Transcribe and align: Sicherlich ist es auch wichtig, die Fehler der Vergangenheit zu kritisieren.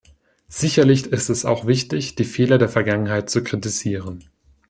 Sicherlich 0.47 1.05
ist 1.13 1.29
es 1.29 1.45
auch 1.45 1.67
wichtig, 1.67 2.15
die 2.15 2.23
Fehler 2.23 2.57
der 2.57 2.69
Vergangenheit 2.69 3.29
zu 3.29 3.43
kritisieren. 3.43 4.23